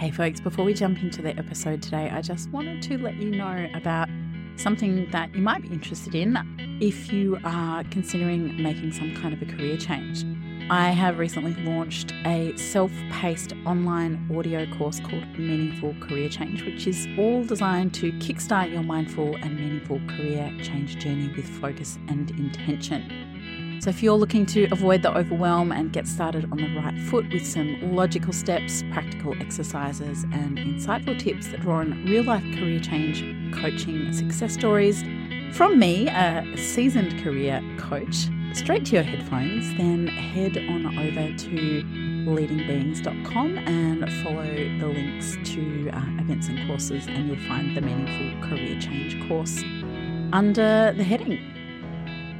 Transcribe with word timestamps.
Hey, 0.00 0.10
folks, 0.10 0.40
before 0.40 0.64
we 0.64 0.72
jump 0.72 1.02
into 1.02 1.20
the 1.20 1.38
episode 1.38 1.82
today, 1.82 2.08
I 2.08 2.22
just 2.22 2.48
wanted 2.48 2.80
to 2.84 2.96
let 2.96 3.16
you 3.16 3.32
know 3.32 3.68
about 3.74 4.08
something 4.56 5.06
that 5.10 5.34
you 5.34 5.42
might 5.42 5.60
be 5.60 5.68
interested 5.68 6.14
in 6.14 6.38
if 6.80 7.12
you 7.12 7.36
are 7.44 7.84
considering 7.90 8.62
making 8.62 8.92
some 8.92 9.14
kind 9.14 9.34
of 9.34 9.42
a 9.42 9.44
career 9.44 9.76
change. 9.76 10.24
I 10.70 10.88
have 10.88 11.18
recently 11.18 11.52
launched 11.64 12.14
a 12.24 12.56
self 12.56 12.90
paced 13.10 13.52
online 13.66 14.26
audio 14.34 14.64
course 14.78 15.00
called 15.00 15.38
Meaningful 15.38 15.94
Career 16.00 16.30
Change, 16.30 16.62
which 16.62 16.86
is 16.86 17.06
all 17.18 17.44
designed 17.44 17.92
to 17.96 18.10
kickstart 18.12 18.72
your 18.72 18.82
mindful 18.82 19.36
and 19.42 19.54
meaningful 19.54 20.00
career 20.16 20.50
change 20.62 20.96
journey 20.96 21.30
with 21.36 21.46
focus 21.46 21.98
and 22.08 22.30
intention. 22.30 23.29
So, 23.80 23.88
if 23.88 24.02
you're 24.02 24.12
looking 24.12 24.44
to 24.46 24.68
avoid 24.72 25.00
the 25.00 25.16
overwhelm 25.16 25.72
and 25.72 25.90
get 25.90 26.06
started 26.06 26.44
on 26.52 26.58
the 26.58 26.68
right 26.76 26.98
foot 27.08 27.24
with 27.32 27.46
some 27.46 27.94
logical 27.96 28.30
steps, 28.30 28.84
practical 28.92 29.34
exercises, 29.40 30.24
and 30.24 30.58
insightful 30.58 31.18
tips 31.18 31.48
that 31.48 31.62
draw 31.62 31.78
on 31.78 32.04
real 32.04 32.24
life 32.24 32.42
career 32.58 32.78
change 32.78 33.24
coaching 33.54 34.12
success 34.12 34.52
stories 34.52 35.02
from 35.54 35.78
me, 35.78 36.08
a 36.08 36.44
seasoned 36.58 37.24
career 37.24 37.62
coach, 37.78 38.28
straight 38.52 38.84
to 38.84 38.96
your 38.96 39.02
headphones, 39.02 39.74
then 39.78 40.08
head 40.08 40.58
on 40.58 40.98
over 40.98 41.34
to 41.38 41.82
leadingbeings.com 42.28 43.58
and 43.58 44.12
follow 44.22 44.44
the 44.44 44.86
links 44.86 45.38
to 45.54 45.88
uh, 45.94 46.02
events 46.20 46.48
and 46.48 46.66
courses, 46.66 47.06
and 47.06 47.28
you'll 47.28 47.48
find 47.48 47.74
the 47.74 47.80
Meaningful 47.80 48.46
Career 48.46 48.78
Change 48.78 49.26
course 49.26 49.62
under 50.34 50.92
the 50.92 51.02
heading 51.02 51.59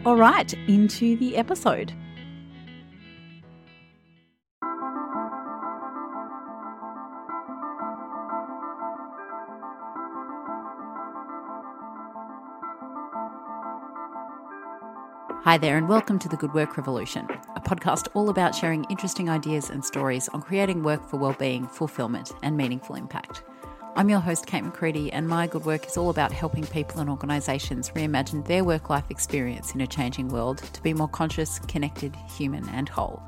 all 0.06 0.16
right, 0.16 0.52
into 0.66 1.16
the 1.18 1.36
episode. 1.36 1.92
Hi 15.42 15.58
there, 15.58 15.76
and 15.76 15.88
welcome 15.88 16.18
to 16.20 16.28
the 16.28 16.36
Good 16.36 16.54
Work 16.54 16.76
Revolution, 16.76 17.26
a 17.56 17.60
podcast 17.60 18.08
all 18.14 18.30
about 18.30 18.54
sharing 18.54 18.84
interesting 18.84 19.28
ideas 19.28 19.68
and 19.68 19.84
stories 19.84 20.28
on 20.28 20.42
creating 20.42 20.82
work 20.82 21.08
for 21.08 21.18
well-being, 21.18 21.66
fulfillment, 21.66 22.32
and 22.42 22.56
meaningful 22.56 22.94
impact. 22.94 23.42
I'm 23.96 24.08
your 24.08 24.20
host, 24.20 24.46
Kate 24.46 24.62
McCready, 24.62 25.12
and 25.12 25.28
my 25.28 25.48
good 25.48 25.64
work 25.64 25.86
is 25.86 25.96
all 25.96 26.10
about 26.10 26.32
helping 26.32 26.64
people 26.64 27.00
and 27.00 27.10
organisations 27.10 27.90
reimagine 27.90 28.46
their 28.46 28.62
work 28.62 28.88
life 28.88 29.10
experience 29.10 29.74
in 29.74 29.80
a 29.80 29.86
changing 29.86 30.28
world 30.28 30.58
to 30.58 30.82
be 30.82 30.94
more 30.94 31.08
conscious, 31.08 31.58
connected, 31.60 32.14
human, 32.38 32.68
and 32.68 32.88
whole. 32.88 33.20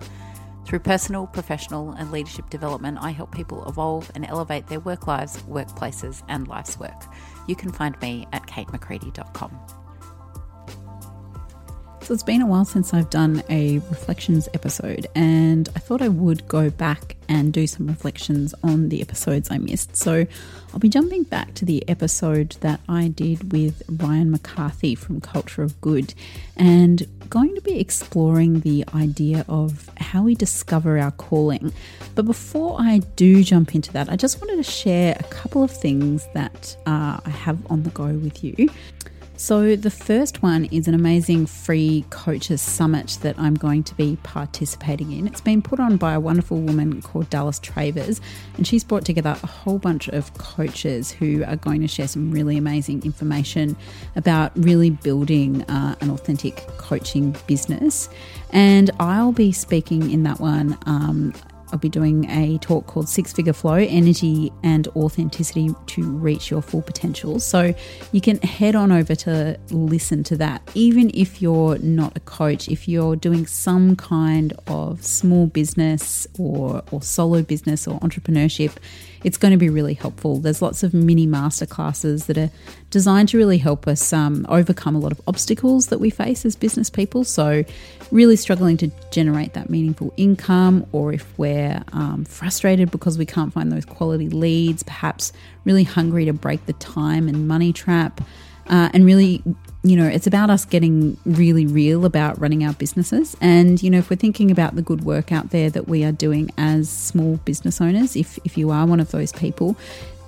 Through 0.64 0.78
personal, 0.78 1.26
professional, 1.26 1.90
and 1.92 2.12
leadership 2.12 2.48
development, 2.48 2.98
I 3.00 3.10
help 3.10 3.34
people 3.34 3.68
evolve 3.68 4.10
and 4.14 4.24
elevate 4.24 4.68
their 4.68 4.80
work 4.80 5.08
lives, 5.08 5.42
workplaces, 5.42 6.22
and 6.28 6.46
life's 6.46 6.78
work. 6.78 7.04
You 7.48 7.56
can 7.56 7.72
find 7.72 8.00
me 8.00 8.28
at 8.32 8.46
katemccready.com. 8.46 9.81
It's 12.12 12.22
been 12.22 12.42
a 12.42 12.46
while 12.46 12.66
since 12.66 12.92
I've 12.92 13.08
done 13.08 13.42
a 13.48 13.78
reflections 13.78 14.46
episode, 14.52 15.06
and 15.14 15.66
I 15.74 15.78
thought 15.78 16.02
I 16.02 16.08
would 16.08 16.46
go 16.46 16.68
back 16.68 17.16
and 17.26 17.54
do 17.54 17.66
some 17.66 17.86
reflections 17.86 18.54
on 18.62 18.90
the 18.90 19.00
episodes 19.00 19.50
I 19.50 19.56
missed. 19.56 19.96
So 19.96 20.26
I'll 20.72 20.78
be 20.78 20.90
jumping 20.90 21.22
back 21.22 21.54
to 21.54 21.64
the 21.64 21.88
episode 21.88 22.50
that 22.60 22.80
I 22.86 23.08
did 23.08 23.50
with 23.50 23.82
Ryan 23.88 24.30
McCarthy 24.30 24.94
from 24.94 25.22
Culture 25.22 25.62
of 25.62 25.80
Good 25.80 26.12
and 26.54 27.06
going 27.30 27.54
to 27.54 27.62
be 27.62 27.80
exploring 27.80 28.60
the 28.60 28.84
idea 28.94 29.46
of 29.48 29.88
how 29.96 30.24
we 30.24 30.34
discover 30.34 30.98
our 30.98 31.12
calling. 31.12 31.72
But 32.14 32.26
before 32.26 32.76
I 32.78 32.98
do 33.16 33.42
jump 33.42 33.74
into 33.74 33.90
that, 33.94 34.10
I 34.10 34.16
just 34.16 34.38
wanted 34.38 34.56
to 34.56 34.70
share 34.70 35.16
a 35.18 35.24
couple 35.24 35.62
of 35.62 35.70
things 35.70 36.28
that 36.34 36.76
uh, 36.84 37.20
I 37.24 37.30
have 37.30 37.58
on 37.70 37.84
the 37.84 37.90
go 37.90 38.08
with 38.08 38.44
you. 38.44 38.68
So, 39.36 39.74
the 39.76 39.90
first 39.90 40.42
one 40.42 40.66
is 40.66 40.86
an 40.86 40.94
amazing 40.94 41.46
free 41.46 42.04
coaches 42.10 42.60
summit 42.60 43.18
that 43.22 43.36
I'm 43.38 43.54
going 43.54 43.82
to 43.84 43.94
be 43.94 44.16
participating 44.22 45.10
in. 45.10 45.26
It's 45.26 45.40
been 45.40 45.62
put 45.62 45.80
on 45.80 45.96
by 45.96 46.12
a 46.12 46.20
wonderful 46.20 46.60
woman 46.60 47.02
called 47.02 47.28
Dallas 47.30 47.58
Travers, 47.58 48.20
and 48.56 48.66
she's 48.66 48.84
brought 48.84 49.04
together 49.04 49.36
a 49.42 49.46
whole 49.46 49.78
bunch 49.78 50.08
of 50.08 50.32
coaches 50.34 51.10
who 51.10 51.42
are 51.44 51.56
going 51.56 51.80
to 51.80 51.88
share 51.88 52.06
some 52.06 52.30
really 52.30 52.56
amazing 52.56 53.02
information 53.04 53.74
about 54.14 54.52
really 54.54 54.90
building 54.90 55.62
uh, 55.62 55.96
an 56.00 56.10
authentic 56.10 56.56
coaching 56.76 57.34
business. 57.46 58.08
And 58.50 58.90
I'll 59.00 59.32
be 59.32 59.50
speaking 59.50 60.10
in 60.10 60.22
that 60.24 60.40
one 60.40 60.78
um, 60.86 61.32
I'll 61.72 61.78
be 61.78 61.88
doing 61.88 62.28
a 62.30 62.58
talk 62.58 62.86
called 62.86 63.08
Six 63.08 63.32
Figure 63.32 63.54
Flow 63.54 63.74
Energy 63.74 64.52
and 64.62 64.86
Authenticity 64.88 65.74
to 65.86 66.02
Reach 66.02 66.50
Your 66.50 66.60
Full 66.60 66.82
Potential. 66.82 67.40
So 67.40 67.74
you 68.12 68.20
can 68.20 68.38
head 68.42 68.74
on 68.74 68.92
over 68.92 69.14
to 69.14 69.58
listen 69.70 70.22
to 70.24 70.36
that. 70.36 70.62
Even 70.74 71.10
if 71.14 71.40
you're 71.40 71.78
not 71.78 72.14
a 72.16 72.20
coach, 72.20 72.68
if 72.68 72.86
you're 72.86 73.16
doing 73.16 73.46
some 73.46 73.96
kind 73.96 74.52
of 74.66 75.02
small 75.02 75.46
business 75.46 76.26
or, 76.38 76.82
or 76.90 77.02
solo 77.02 77.42
business 77.42 77.88
or 77.88 77.98
entrepreneurship, 78.00 78.72
it's 79.24 79.38
going 79.38 79.52
to 79.52 79.58
be 79.58 79.68
really 79.68 79.94
helpful. 79.94 80.38
There's 80.38 80.62
lots 80.62 80.82
of 80.82 80.92
mini 80.94 81.26
masterclasses 81.26 82.26
that 82.26 82.38
are 82.38 82.50
designed 82.90 83.28
to 83.30 83.38
really 83.38 83.58
help 83.58 83.86
us 83.86 84.12
um, 84.12 84.46
overcome 84.48 84.94
a 84.94 84.98
lot 84.98 85.12
of 85.12 85.20
obstacles 85.26 85.88
that 85.88 85.98
we 85.98 86.10
face 86.10 86.44
as 86.44 86.56
business 86.56 86.90
people. 86.90 87.24
So, 87.24 87.64
really 88.10 88.36
struggling 88.36 88.76
to 88.78 88.90
generate 89.10 89.54
that 89.54 89.70
meaningful 89.70 90.12
income, 90.16 90.86
or 90.92 91.12
if 91.12 91.38
we're 91.38 91.82
um, 91.92 92.24
frustrated 92.24 92.90
because 92.90 93.16
we 93.16 93.26
can't 93.26 93.52
find 93.52 93.72
those 93.72 93.84
quality 93.84 94.28
leads, 94.28 94.82
perhaps 94.82 95.32
really 95.64 95.84
hungry 95.84 96.24
to 96.26 96.32
break 96.32 96.66
the 96.66 96.74
time 96.74 97.28
and 97.28 97.48
money 97.48 97.72
trap. 97.72 98.20
Uh, 98.68 98.90
and 98.92 99.04
really, 99.04 99.42
you 99.84 99.96
know, 99.96 100.06
it's 100.06 100.26
about 100.28 100.48
us 100.48 100.64
getting 100.64 101.16
really 101.24 101.66
real 101.66 102.04
about 102.04 102.40
running 102.40 102.64
our 102.64 102.72
businesses. 102.74 103.36
And, 103.40 103.82
you 103.82 103.90
know, 103.90 103.98
if 103.98 104.10
we're 104.10 104.16
thinking 104.16 104.50
about 104.50 104.76
the 104.76 104.82
good 104.82 105.04
work 105.04 105.32
out 105.32 105.50
there 105.50 105.70
that 105.70 105.88
we 105.88 106.04
are 106.04 106.12
doing 106.12 106.50
as 106.56 106.88
small 106.88 107.38
business 107.38 107.80
owners, 107.80 108.14
if, 108.14 108.38
if 108.44 108.56
you 108.56 108.70
are 108.70 108.86
one 108.86 109.00
of 109.00 109.10
those 109.10 109.32
people, 109.32 109.76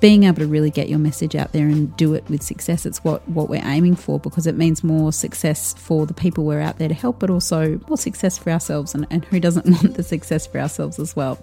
being 0.01 0.25
able 0.25 0.39
to 0.39 0.47
really 0.47 0.71
get 0.71 0.89
your 0.89 0.99
message 0.99 1.37
out 1.37 1.53
there 1.53 1.67
and 1.67 1.97
do 1.97 2.15
it 2.15 2.29
with 2.29 2.43
success, 2.43 2.85
it's 2.85 3.05
what, 3.05 3.27
what 3.29 3.49
we're 3.49 3.65
aiming 3.65 3.95
for 3.95 4.19
because 4.19 4.47
it 4.47 4.57
means 4.57 4.83
more 4.83 5.13
success 5.13 5.73
for 5.75 6.05
the 6.05 6.15
people 6.15 6.45
we're 6.45 6.61
out 6.61 6.79
there 6.79 6.89
to 6.89 6.95
help, 6.95 7.21
but 7.21 7.31
also 7.31 7.81
more 7.89 7.97
success 7.97 8.37
for 8.37 8.51
ourselves. 8.51 8.93
And, 8.95 9.07
and 9.09 9.25
who 9.27 9.39
doesn't 9.39 9.67
want 9.71 9.95
the 9.95 10.03
success 10.03 10.49
for 10.49 10.59
ourselves 10.59 10.99
as 10.99 11.15
well? 11.15 11.39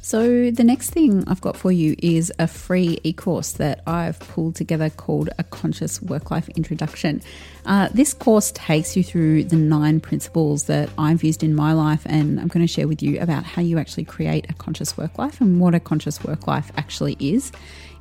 So 0.00 0.52
the 0.52 0.62
next 0.62 0.90
thing 0.90 1.24
I've 1.26 1.40
got 1.40 1.56
for 1.56 1.72
you 1.72 1.96
is 1.98 2.32
a 2.38 2.46
free 2.46 3.00
e-course 3.02 3.50
that 3.54 3.82
I've 3.84 4.20
pulled 4.20 4.54
together 4.54 4.90
called 4.90 5.30
A 5.40 5.44
Conscious 5.44 6.00
Work-Life 6.02 6.48
Introduction. 6.50 7.20
Uh, 7.66 7.88
this 7.92 8.14
course 8.14 8.52
takes 8.52 8.96
you 8.96 9.02
through 9.02 9.42
the 9.44 9.56
nine 9.56 9.98
principles 9.98 10.66
that 10.66 10.88
I've 10.96 11.24
used 11.24 11.42
in 11.42 11.56
my 11.56 11.72
life 11.72 12.02
and 12.06 12.38
I'm 12.38 12.46
going 12.46 12.64
to 12.64 12.72
share 12.72 12.86
with 12.86 13.02
you 13.02 13.20
about 13.20 13.42
how 13.42 13.60
you 13.60 13.78
actually 13.78 14.04
create 14.04 14.48
a 14.48 14.54
conscious 14.54 14.96
work 14.96 15.18
life 15.18 15.40
and 15.40 15.60
what 15.60 15.74
a 15.74 15.80
conscious 15.80 16.22
work 16.22 16.46
life 16.46 16.70
actually 16.76 17.16
is. 17.18 17.50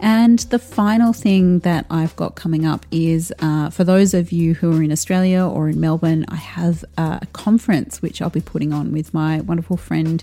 And 0.00 0.38
the 0.38 0.58
final 0.58 1.12
thing 1.12 1.60
that 1.60 1.86
I've 1.90 2.14
got 2.16 2.34
coming 2.36 2.64
up 2.64 2.86
is 2.90 3.32
uh, 3.40 3.70
for 3.70 3.84
those 3.84 4.14
of 4.14 4.30
you 4.30 4.54
who 4.54 4.76
are 4.76 4.82
in 4.82 4.92
Australia 4.92 5.44
or 5.44 5.68
in 5.68 5.80
Melbourne, 5.80 6.24
I 6.28 6.36
have 6.36 6.84
a 6.96 7.26
conference 7.32 8.00
which 8.00 8.22
I'll 8.22 8.30
be 8.30 8.40
putting 8.40 8.72
on 8.72 8.92
with 8.92 9.12
my 9.12 9.40
wonderful 9.40 9.76
friend 9.76 10.22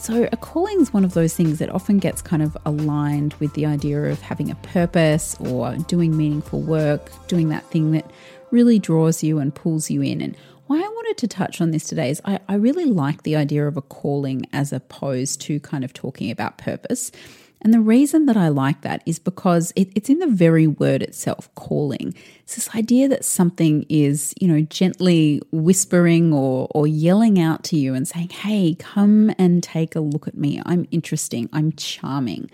So, 0.00 0.28
a 0.30 0.36
calling 0.36 0.80
is 0.80 0.92
one 0.92 1.04
of 1.04 1.14
those 1.14 1.34
things 1.34 1.58
that 1.58 1.70
often 1.70 1.98
gets 1.98 2.22
kind 2.22 2.40
of 2.40 2.56
aligned 2.64 3.34
with 3.34 3.52
the 3.54 3.66
idea 3.66 4.04
of 4.04 4.20
having 4.20 4.48
a 4.48 4.54
purpose 4.56 5.36
or 5.40 5.74
doing 5.88 6.16
meaningful 6.16 6.62
work, 6.62 7.10
doing 7.26 7.48
that 7.48 7.64
thing 7.66 7.90
that 7.92 8.08
really 8.52 8.78
draws 8.78 9.24
you 9.24 9.40
and 9.40 9.54
pulls 9.54 9.90
you 9.90 10.02
in. 10.02 10.20
And 10.20 10.36
why 10.68 10.76
I 10.78 10.88
wanted 10.88 11.16
to 11.18 11.28
touch 11.28 11.60
on 11.60 11.70
this 11.70 11.84
today 11.84 12.10
is 12.10 12.20
I, 12.24 12.40
I 12.48 12.54
really 12.54 12.84
like 12.84 13.22
the 13.22 13.36
idea 13.36 13.66
of 13.66 13.76
a 13.76 13.82
calling 13.82 14.46
as 14.52 14.72
opposed 14.72 15.40
to 15.42 15.58
kind 15.60 15.82
of 15.82 15.92
talking 15.92 16.30
about 16.30 16.58
purpose. 16.58 17.10
And 17.60 17.74
the 17.74 17.80
reason 17.80 18.26
that 18.26 18.36
I 18.36 18.48
like 18.48 18.82
that 18.82 19.02
is 19.04 19.18
because 19.18 19.72
it, 19.74 19.90
it's 19.96 20.08
in 20.08 20.18
the 20.20 20.28
very 20.28 20.66
word 20.66 21.02
itself, 21.02 21.52
calling. 21.56 22.14
It's 22.40 22.54
this 22.54 22.74
idea 22.74 23.08
that 23.08 23.24
something 23.24 23.84
is, 23.88 24.32
you 24.40 24.46
know, 24.46 24.60
gently 24.60 25.42
whispering 25.50 26.32
or, 26.32 26.68
or 26.70 26.86
yelling 26.86 27.40
out 27.40 27.64
to 27.64 27.76
you 27.76 27.94
and 27.94 28.06
saying, 28.06 28.28
hey, 28.28 28.76
come 28.78 29.34
and 29.38 29.62
take 29.62 29.96
a 29.96 30.00
look 30.00 30.28
at 30.28 30.36
me. 30.36 30.62
I'm 30.64 30.86
interesting. 30.92 31.48
I'm 31.52 31.72
charming. 31.72 32.48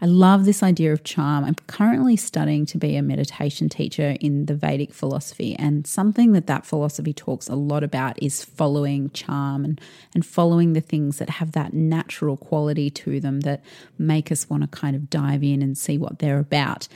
I 0.00 0.06
love 0.06 0.44
this 0.44 0.62
idea 0.62 0.92
of 0.92 1.04
charm. 1.04 1.44
I'm 1.44 1.54
currently 1.66 2.16
studying 2.16 2.66
to 2.66 2.78
be 2.78 2.96
a 2.96 3.02
meditation 3.02 3.68
teacher 3.68 4.16
in 4.20 4.46
the 4.46 4.54
Vedic 4.54 4.92
philosophy, 4.92 5.56
and 5.58 5.86
something 5.86 6.32
that 6.32 6.46
that 6.46 6.66
philosophy 6.66 7.12
talks 7.12 7.48
a 7.48 7.54
lot 7.54 7.82
about 7.82 8.22
is 8.22 8.44
following 8.44 9.10
charm 9.10 9.64
and, 9.64 9.80
and 10.14 10.26
following 10.26 10.74
the 10.74 10.80
things 10.80 11.18
that 11.18 11.30
have 11.30 11.52
that 11.52 11.72
natural 11.72 12.36
quality 12.36 12.90
to 12.90 13.20
them 13.20 13.40
that 13.40 13.64
make 13.98 14.30
us 14.30 14.50
want 14.50 14.62
to 14.62 14.68
kind 14.68 14.94
of 14.94 15.08
dive 15.08 15.42
in 15.42 15.62
and 15.62 15.78
see 15.78 15.96
what 15.96 16.18
they're 16.18 16.38
about. 16.38 16.88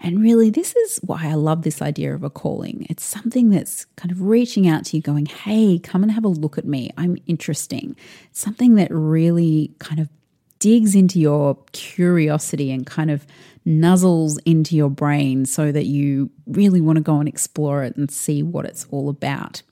And 0.00 0.22
really, 0.22 0.50
this 0.50 0.76
is 0.76 0.98
why 0.98 1.26
I 1.26 1.34
love 1.34 1.62
this 1.62 1.82
idea 1.82 2.14
of 2.14 2.22
a 2.22 2.30
calling. 2.30 2.86
It's 2.88 3.04
something 3.04 3.50
that's 3.50 3.84
kind 3.96 4.12
of 4.12 4.22
reaching 4.22 4.68
out 4.68 4.84
to 4.86 4.96
you, 4.96 5.02
going, 5.02 5.26
Hey, 5.26 5.78
come 5.78 6.02
and 6.02 6.12
have 6.12 6.24
a 6.24 6.28
look 6.28 6.56
at 6.56 6.64
me. 6.64 6.90
I'm 6.96 7.18
interesting. 7.26 7.96
Something 8.32 8.76
that 8.76 8.88
really 8.90 9.72
kind 9.78 10.00
of 10.00 10.08
digs 10.58 10.94
into 10.94 11.18
your 11.18 11.56
curiosity 11.72 12.70
and 12.70 12.86
kind 12.86 13.10
of 13.10 13.26
nuzzles 13.66 14.38
into 14.44 14.74
your 14.74 14.90
brain 14.90 15.44
so 15.44 15.70
that 15.70 15.84
you 15.84 16.30
really 16.46 16.80
want 16.80 16.96
to 16.96 17.02
go 17.02 17.18
and 17.18 17.28
explore 17.28 17.84
it 17.84 17.96
and 17.96 18.10
see 18.10 18.42
what 18.42 18.64
it's 18.64 18.86
all 18.90 19.08
about. 19.08 19.62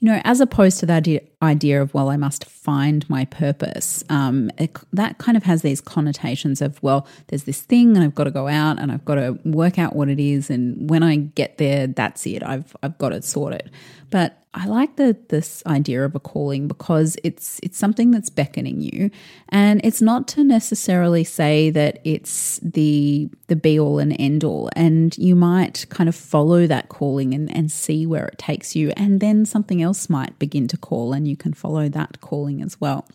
You 0.00 0.12
know, 0.12 0.20
as 0.22 0.40
opposed 0.40 0.78
to 0.78 0.86
that 0.86 1.08
idea 1.42 1.82
of, 1.82 1.92
well, 1.92 2.08
I 2.08 2.16
must 2.16 2.44
find 2.44 3.08
my 3.10 3.24
purpose, 3.24 4.04
um, 4.08 4.48
it, 4.56 4.76
that 4.92 5.18
kind 5.18 5.36
of 5.36 5.42
has 5.42 5.62
these 5.62 5.80
connotations 5.80 6.62
of, 6.62 6.80
well, 6.84 7.04
there's 7.26 7.42
this 7.42 7.62
thing 7.62 7.96
and 7.96 8.04
I've 8.04 8.14
got 8.14 8.24
to 8.24 8.30
go 8.30 8.46
out 8.46 8.78
and 8.78 8.92
I've 8.92 9.04
got 9.04 9.16
to 9.16 9.36
work 9.44 9.76
out 9.76 9.96
what 9.96 10.08
it 10.08 10.20
is. 10.20 10.50
And 10.50 10.88
when 10.88 11.02
I 11.02 11.16
get 11.16 11.58
there, 11.58 11.88
that's 11.88 12.24
it. 12.28 12.44
I've, 12.44 12.76
I've 12.84 12.96
got 12.98 13.12
it 13.12 13.24
sorted. 13.24 13.72
But 14.10 14.40
I 14.58 14.66
like 14.66 14.96
the 14.96 15.16
this 15.28 15.62
idea 15.66 16.04
of 16.04 16.16
a 16.16 16.20
calling 16.20 16.66
because 16.66 17.16
it's 17.22 17.60
it's 17.62 17.78
something 17.78 18.10
that's 18.10 18.28
beckoning 18.28 18.80
you, 18.80 19.08
and 19.50 19.80
it's 19.84 20.02
not 20.02 20.26
to 20.28 20.42
necessarily 20.42 21.22
say 21.22 21.70
that 21.70 22.00
it's 22.02 22.58
the 22.60 23.30
the 23.46 23.54
be 23.54 23.78
all 23.78 24.00
and 24.00 24.16
end 24.18 24.42
all. 24.42 24.68
And 24.74 25.16
you 25.16 25.36
might 25.36 25.86
kind 25.90 26.08
of 26.08 26.16
follow 26.16 26.66
that 26.66 26.88
calling 26.88 27.34
and, 27.34 27.54
and 27.54 27.70
see 27.70 28.04
where 28.04 28.26
it 28.26 28.38
takes 28.38 28.74
you, 28.74 28.92
and 28.96 29.20
then 29.20 29.46
something 29.46 29.80
else 29.80 30.10
might 30.10 30.36
begin 30.40 30.66
to 30.68 30.76
call, 30.76 31.12
and 31.12 31.28
you 31.28 31.36
can 31.36 31.52
follow 31.52 31.88
that 31.90 32.20
calling 32.20 32.60
as 32.60 32.80
well. 32.80 33.06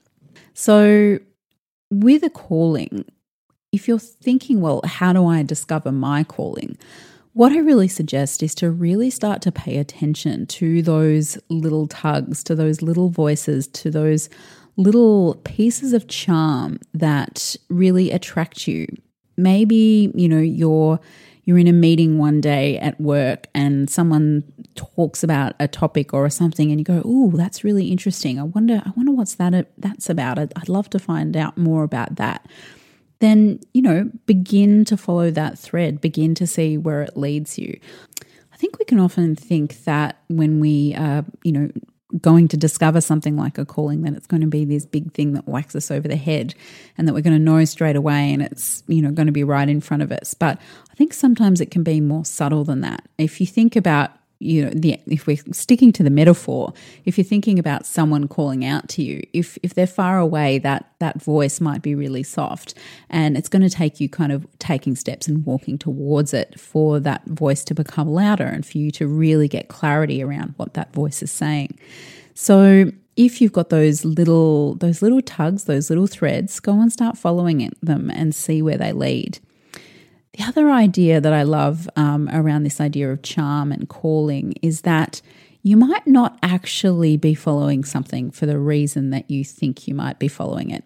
So, 0.54 1.20
with 1.92 2.24
a 2.24 2.30
calling, 2.30 3.04
if 3.74 3.90
you're 3.90 4.00
thinking, 4.00 4.62
well, 4.62 4.80
how 4.86 5.12
do 5.12 5.28
I 5.28 5.44
discover 5.44 5.92
my 5.92 6.24
calling? 6.24 6.78
What 7.34 7.52
I 7.52 7.58
really 7.58 7.88
suggest 7.88 8.44
is 8.44 8.54
to 8.56 8.70
really 8.70 9.10
start 9.10 9.42
to 9.42 9.52
pay 9.52 9.78
attention 9.78 10.46
to 10.48 10.84
those 10.84 11.36
little 11.50 11.88
tugs, 11.88 12.44
to 12.44 12.54
those 12.54 12.84
little 12.84 13.10
voices, 13.10 13.68
to 13.70 13.90
those 13.90 14.30
little 14.78 15.36
pieces 15.44 15.94
of 15.94 16.08
charm 16.08 16.80
that 16.94 17.56
really 17.70 18.12
attract 18.12 18.68
you. 18.68 18.86
Maybe, 19.36 20.12
you 20.14 20.30
know, 20.30 20.40
you're 20.40 21.00
you're 21.46 21.58
in 21.58 21.68
a 21.68 21.74
meeting 21.74 22.20
one 22.20 22.40
day 22.40 22.78
at 22.78 23.02
work 23.02 23.48
and 23.54 23.90
someone 23.90 24.44
talks 24.76 25.24
about 25.24 25.56
a 25.60 25.68
topic 25.68 26.14
or 26.14 26.30
something 26.30 26.70
and 26.72 26.80
you 26.80 26.86
go, 26.86 27.02
"Oh, 27.04 27.32
that's 27.32 27.64
really 27.64 27.88
interesting. 27.92 28.40
I 28.40 28.44
wonder 28.44 28.82
I 28.86 28.92
wonder 28.96 29.12
what's 29.12 29.36
that 29.36 29.72
that's 29.80 30.08
about. 30.08 30.38
I'd, 30.38 30.54
I'd 30.56 30.70
love 30.70 30.90
to 30.92 31.00
find 31.00 31.36
out 31.36 31.58
more 31.58 31.84
about 31.84 32.16
that." 32.18 32.48
Then, 33.24 33.60
you 33.74 33.82
know, 33.82 34.10
begin 34.26 34.84
to 34.86 34.98
follow 34.98 35.32
that 35.32 35.58
thread, 35.58 36.02
begin 36.02 36.36
to 36.36 36.46
see 36.46 36.78
where 36.78 37.02
it 37.02 37.16
leads 37.16 37.58
you. 37.58 37.80
I 38.52 38.58
think 38.58 38.78
we 38.78 38.86
can 38.86 39.00
often 39.00 39.36
think 39.36 39.84
that 39.86 40.18
when 40.28 40.60
we 40.60 40.94
are, 40.96 41.26
you 41.44 41.52
know, 41.52 41.70
going 42.22 42.48
to 42.48 42.58
discover 42.58 43.02
something 43.02 43.36
like 43.36 43.58
a 43.58 43.66
calling, 43.66 44.04
that 44.04 44.14
it's 44.14 44.28
going 44.28 44.42
to 44.42 44.48
be 44.48 44.66
this 44.66 44.86
big 44.86 45.12
thing 45.14 45.34
that 45.34 45.48
whacks 45.48 45.76
us 45.76 45.90
over 45.90 46.08
the 46.08 46.16
head 46.16 46.54
and 46.98 47.08
that 47.08 47.14
we're 47.14 47.22
going 47.22 47.36
to 47.36 47.44
know 47.44 47.66
straight 47.66 47.96
away 47.96 48.32
and 48.32 48.42
it's, 48.42 48.84
you 48.88 49.02
know, 49.02 49.10
going 49.10 49.26
to 49.26 49.32
be 49.32 49.44
right 49.44 49.68
in 49.68 49.82
front 49.82 50.04
of 50.04 50.12
us. 50.12 50.34
But 50.34 50.60
I 50.92 50.96
think 50.96 51.14
sometimes 51.14 51.60
it 51.60 51.72
can 51.72 51.82
be 51.82 52.00
more 52.02 52.26
subtle 52.26 52.64
than 52.64 52.82
that. 52.82 53.08
If 53.18 53.42
you 53.42 53.48
think 53.48 53.76
about 53.76 54.12
you 54.44 54.66
know, 54.66 54.72
the, 54.72 55.00
if 55.08 55.26
we're 55.26 55.38
sticking 55.52 55.92
to 55.94 56.04
the 56.04 56.10
metaphor, 56.10 56.74
if 57.06 57.18
you're 57.18 57.26
thinking 57.26 57.58
about 57.58 57.86
someone 57.86 58.28
calling 58.28 58.66
out 58.66 58.90
to 58.90 59.04
you, 59.04 59.22
if 59.34 59.58
if 59.64 59.74
they're 59.74 59.88
far 59.88 60.20
away, 60.20 60.60
that 60.60 60.92
that 61.00 61.22
voice 61.22 61.62
might 61.62 61.82
be 61.82 61.96
really 61.96 62.24
soft, 62.24 62.74
and 63.10 63.38
it's 63.38 63.50
going 63.50 63.62
to 63.62 63.70
take 63.70 64.00
you 64.00 64.10
kind 64.10 64.32
of 64.32 64.46
taking 64.60 64.96
steps 64.96 65.28
and 65.28 65.46
walking 65.46 65.78
towards 65.78 66.34
it 66.34 66.60
for 66.60 67.00
that 67.00 67.26
voice 67.26 67.64
to 67.66 67.74
become 67.74 68.08
louder 68.08 68.46
and 68.46 68.66
for 68.66 68.78
you 68.78 68.92
to 68.92 69.08
really 69.08 69.48
get 69.48 69.68
clarity 69.68 70.22
around 70.22 70.54
what 70.58 70.74
that 70.74 70.94
voice 70.94 71.24
is 71.24 71.32
saying. 71.32 71.78
So 72.34 72.92
if 73.16 73.42
you've 73.42 73.54
got 73.54 73.70
those 73.70 74.04
little 74.04 74.76
those 74.76 75.02
little 75.02 75.22
tugs, 75.22 75.66
those 75.66 75.90
little 75.90 76.08
threads, 76.08 76.60
go 76.60 76.80
and 76.82 76.92
start 76.92 77.18
following 77.18 77.72
them 77.82 78.10
and 78.10 78.34
see 78.34 78.62
where 78.62 78.78
they 78.78 78.92
lead. 78.92 79.40
The 80.38 80.44
other 80.44 80.72
idea 80.72 81.22
that 81.22 81.34
I 81.34 81.44
love 81.44 81.88
um, 81.96 82.28
around 82.34 82.64
this 82.64 82.82
idea 82.82 83.12
of 83.12 83.22
charm 83.22 83.72
and 83.72 83.88
calling 83.88 84.54
is 84.64 84.82
that 84.82 85.22
you 85.62 85.78
might 85.78 86.08
not 86.08 86.40
actually 86.42 87.18
be 87.18 87.36
following 87.36 87.84
something 87.84 88.32
for 88.32 88.46
the 88.48 88.58
reason 88.58 89.12
that 89.12 89.30
you 89.30 89.46
think 89.46 89.88
you 89.88 89.94
might 89.94 90.18
be 90.18 90.28
following 90.28 90.72
it. 90.72 90.86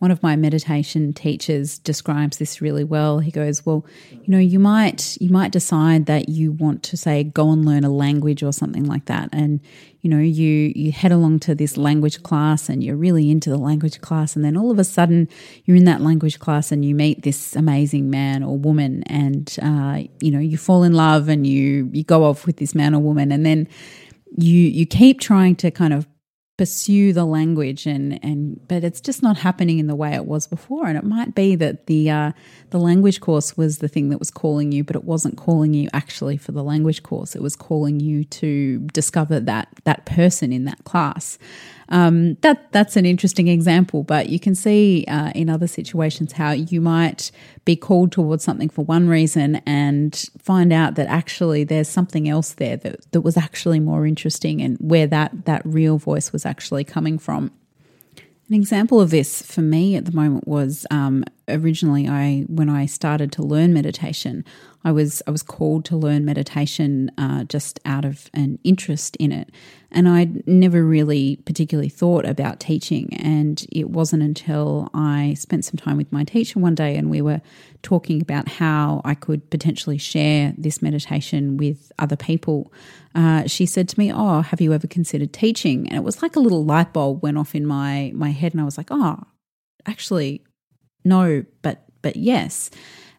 One 0.00 0.10
of 0.10 0.22
my 0.22 0.34
meditation 0.34 1.12
teachers 1.12 1.78
describes 1.78 2.38
this 2.38 2.62
really 2.62 2.84
well. 2.84 3.18
He 3.18 3.30
goes, 3.30 3.66
"Well, 3.66 3.84
you 4.10 4.28
know, 4.28 4.38
you 4.38 4.58
might 4.58 5.18
you 5.20 5.28
might 5.28 5.52
decide 5.52 6.06
that 6.06 6.30
you 6.30 6.52
want 6.52 6.82
to 6.84 6.96
say 6.96 7.22
go 7.22 7.50
and 7.52 7.66
learn 7.66 7.84
a 7.84 7.90
language 7.90 8.42
or 8.42 8.50
something 8.50 8.84
like 8.84 9.04
that. 9.04 9.28
And 9.30 9.60
you 10.00 10.08
know, 10.08 10.18
you 10.18 10.72
you 10.74 10.90
head 10.90 11.12
along 11.12 11.40
to 11.40 11.54
this 11.54 11.76
language 11.76 12.22
class 12.22 12.70
and 12.70 12.82
you're 12.82 12.96
really 12.96 13.30
into 13.30 13.50
the 13.50 13.58
language 13.58 14.00
class. 14.00 14.34
And 14.34 14.42
then 14.42 14.56
all 14.56 14.70
of 14.70 14.78
a 14.78 14.84
sudden 14.84 15.28
you're 15.66 15.76
in 15.76 15.84
that 15.84 16.00
language 16.00 16.38
class 16.38 16.72
and 16.72 16.82
you 16.82 16.94
meet 16.94 17.22
this 17.22 17.54
amazing 17.54 18.08
man 18.08 18.42
or 18.42 18.56
woman 18.56 19.02
and 19.02 19.54
uh, 19.62 20.02
you 20.22 20.30
know, 20.30 20.38
you 20.38 20.56
fall 20.56 20.82
in 20.82 20.94
love 20.94 21.28
and 21.28 21.46
you 21.46 21.90
you 21.92 22.04
go 22.04 22.24
off 22.24 22.46
with 22.46 22.56
this 22.56 22.74
man 22.74 22.94
or 22.94 23.00
woman. 23.00 23.30
And 23.30 23.44
then 23.44 23.68
you 24.38 24.56
you 24.56 24.86
keep 24.86 25.20
trying 25.20 25.56
to 25.56 25.70
kind 25.70 25.92
of 25.92 26.06
pursue 26.60 27.10
the 27.14 27.24
language 27.24 27.86
and 27.86 28.22
and 28.22 28.60
but 28.68 28.84
it's 28.84 29.00
just 29.00 29.22
not 29.22 29.38
happening 29.38 29.78
in 29.78 29.86
the 29.86 29.94
way 29.94 30.12
it 30.12 30.26
was 30.26 30.46
before. 30.46 30.86
And 30.88 30.98
it 30.98 31.04
might 31.04 31.34
be 31.34 31.56
that 31.56 31.86
the 31.86 32.10
uh, 32.10 32.32
the 32.68 32.78
language 32.78 33.22
course 33.22 33.56
was 33.56 33.78
the 33.78 33.88
thing 33.88 34.10
that 34.10 34.18
was 34.18 34.30
calling 34.30 34.70
you 34.70 34.84
but 34.84 34.94
it 34.94 35.04
wasn't 35.04 35.38
calling 35.38 35.72
you 35.72 35.88
actually 35.94 36.36
for 36.36 36.52
the 36.52 36.62
language 36.62 37.02
course. 37.02 37.34
It 37.34 37.40
was 37.40 37.56
calling 37.56 37.98
you 37.98 38.24
to 38.24 38.80
discover 38.92 39.40
that 39.40 39.68
that 39.84 40.04
person 40.04 40.52
in 40.52 40.66
that 40.66 40.84
class 40.84 41.38
um, 41.90 42.34
that 42.42 42.70
that's 42.72 42.96
an 42.96 43.04
interesting 43.04 43.48
example, 43.48 44.04
but 44.04 44.28
you 44.28 44.38
can 44.38 44.54
see 44.54 45.04
uh, 45.08 45.32
in 45.34 45.50
other 45.50 45.66
situations 45.66 46.32
how 46.32 46.52
you 46.52 46.80
might 46.80 47.32
be 47.64 47.74
called 47.74 48.12
towards 48.12 48.44
something 48.44 48.68
for 48.68 48.84
one 48.84 49.08
reason 49.08 49.56
and 49.66 50.28
find 50.38 50.72
out 50.72 50.94
that 50.94 51.08
actually 51.08 51.64
there's 51.64 51.88
something 51.88 52.28
else 52.28 52.52
there 52.52 52.76
that, 52.76 53.10
that 53.10 53.22
was 53.22 53.36
actually 53.36 53.80
more 53.80 54.06
interesting 54.06 54.62
and 54.62 54.76
where 54.78 55.06
that 55.08 55.46
that 55.46 55.62
real 55.64 55.98
voice 55.98 56.32
was 56.32 56.46
actually 56.46 56.84
coming 56.84 57.18
from. 57.18 57.50
An 58.48 58.54
example 58.54 59.00
of 59.00 59.10
this 59.10 59.42
for 59.42 59.62
me 59.62 59.96
at 59.96 60.04
the 60.04 60.12
moment 60.12 60.46
was 60.46 60.86
um, 60.90 61.24
originally 61.52 62.08
I 62.08 62.44
when 62.48 62.68
I 62.68 62.86
started 62.86 63.32
to 63.32 63.42
learn 63.42 63.72
meditation, 63.72 64.44
I 64.84 64.92
was 64.92 65.22
I 65.26 65.30
was 65.30 65.42
called 65.42 65.84
to 65.86 65.96
learn 65.96 66.24
meditation 66.24 67.10
uh, 67.18 67.44
just 67.44 67.78
out 67.84 68.04
of 68.04 68.30
an 68.32 68.58
interest 68.64 69.16
in 69.16 69.30
it, 69.30 69.50
and 69.90 70.08
I'd 70.08 70.46
never 70.46 70.82
really 70.82 71.36
particularly 71.44 71.90
thought 71.90 72.24
about 72.24 72.60
teaching. 72.60 73.14
And 73.16 73.64
it 73.70 73.90
wasn't 73.90 74.22
until 74.22 74.88
I 74.94 75.34
spent 75.34 75.64
some 75.64 75.76
time 75.76 75.98
with 75.98 76.10
my 76.12 76.24
teacher 76.24 76.58
one 76.58 76.74
day, 76.74 76.96
and 76.96 77.10
we 77.10 77.20
were 77.20 77.42
talking 77.82 78.22
about 78.22 78.48
how 78.48 79.02
I 79.04 79.14
could 79.14 79.50
potentially 79.50 79.98
share 79.98 80.54
this 80.56 80.80
meditation 80.80 81.56
with 81.56 81.92
other 81.98 82.16
people. 82.16 82.72
Uh, 83.14 83.46
she 83.46 83.66
said 83.66 83.88
to 83.90 83.98
me, 83.98 84.12
"Oh, 84.12 84.40
have 84.40 84.60
you 84.60 84.72
ever 84.72 84.86
considered 84.86 85.32
teaching?" 85.32 85.88
And 85.88 85.96
it 85.98 86.04
was 86.04 86.22
like 86.22 86.36
a 86.36 86.40
little 86.40 86.64
light 86.64 86.92
bulb 86.92 87.22
went 87.22 87.36
off 87.36 87.54
in 87.54 87.66
my 87.66 88.12
my 88.14 88.30
head, 88.30 88.52
and 88.52 88.62
I 88.62 88.64
was 88.64 88.78
like, 88.78 88.88
"Oh, 88.90 89.24
actually, 89.86 90.42
no, 91.04 91.44
but 91.62 91.84
but 92.02 92.16
yes." 92.16 92.70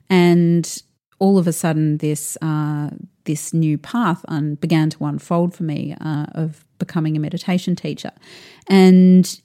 And 0.09 0.81
all 1.19 1.37
of 1.37 1.47
a 1.47 1.53
sudden 1.53 1.97
this 1.97 2.37
uh, 2.41 2.89
this 3.25 3.53
new 3.53 3.77
path 3.77 4.25
un- 4.27 4.55
began 4.55 4.89
to 4.89 5.05
unfold 5.05 5.53
for 5.53 5.63
me 5.63 5.95
uh, 6.01 6.25
of 6.33 6.65
becoming 6.79 7.15
a 7.15 7.19
meditation 7.19 7.75
teacher, 7.75 8.11
and 8.67 9.41